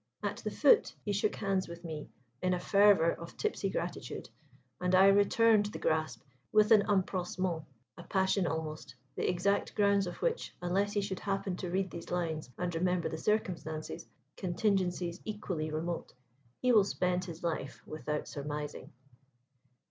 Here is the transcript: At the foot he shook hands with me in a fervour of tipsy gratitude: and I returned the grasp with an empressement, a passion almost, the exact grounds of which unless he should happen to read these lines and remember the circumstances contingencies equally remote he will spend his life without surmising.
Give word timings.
At 0.23 0.37
the 0.37 0.49
foot 0.49 0.95
he 1.05 1.13
shook 1.13 1.35
hands 1.35 1.67
with 1.67 1.83
me 1.85 2.09
in 2.41 2.55
a 2.55 2.59
fervour 2.59 3.11
of 3.11 3.37
tipsy 3.37 3.69
gratitude: 3.69 4.31
and 4.79 4.95
I 4.95 5.05
returned 5.09 5.67
the 5.67 5.77
grasp 5.77 6.23
with 6.51 6.71
an 6.71 6.81
empressement, 6.87 7.65
a 7.99 8.03
passion 8.05 8.47
almost, 8.47 8.95
the 9.15 9.29
exact 9.29 9.75
grounds 9.75 10.07
of 10.07 10.15
which 10.23 10.55
unless 10.59 10.93
he 10.93 11.01
should 11.01 11.19
happen 11.19 11.55
to 11.57 11.69
read 11.69 11.91
these 11.91 12.09
lines 12.09 12.49
and 12.57 12.73
remember 12.73 13.09
the 13.09 13.17
circumstances 13.19 14.07
contingencies 14.37 15.21
equally 15.23 15.69
remote 15.69 16.15
he 16.57 16.71
will 16.71 16.83
spend 16.83 17.25
his 17.25 17.43
life 17.43 17.83
without 17.85 18.27
surmising. 18.27 18.91